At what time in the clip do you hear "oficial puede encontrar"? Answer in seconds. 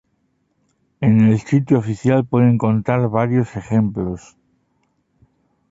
1.77-3.07